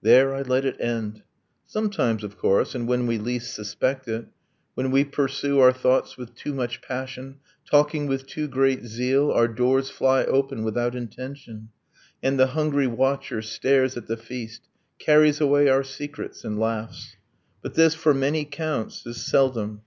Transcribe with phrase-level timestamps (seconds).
[0.00, 1.24] There I let it end....
[1.66, 4.26] Sometimes, of course, and when we least suspect it
[4.74, 9.48] When we pursue our thoughts with too much passion, Talking with too great zeal our
[9.48, 11.70] doors fly open Without intention;
[12.22, 14.68] and the hungry watcher Stares at the feast,
[15.00, 17.16] carries away our secrets, And laughs....
[17.60, 19.80] but this, for many counts, is seldom.